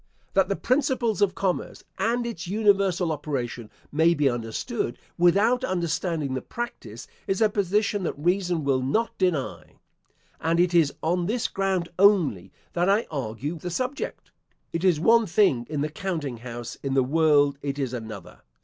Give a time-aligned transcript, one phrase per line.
[0.33, 6.41] That the principles of commerce, and its universal operation may be understood, without understanding the
[6.41, 9.75] practice, is a position that reason will not deny;
[10.39, 14.31] and it is on this ground only that I argue the subject.
[14.73, 18.41] It is one thing in the counting house, in the world it is another.